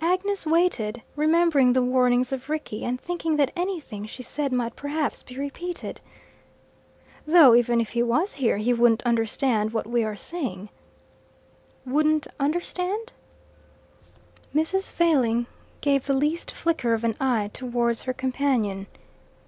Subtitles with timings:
[0.00, 5.22] Agnes waited, remembering the warnings of Rickie, and thinking that anything she said might perhaps
[5.22, 6.00] be repeated.
[7.28, 10.68] "Though even if he was here he wouldn't understand what we are saying."
[11.84, 13.12] "Wouldn't understand?"
[14.52, 14.92] Mrs.
[14.92, 15.46] Failing
[15.80, 18.88] gave the least flicker of an eye towards her companion.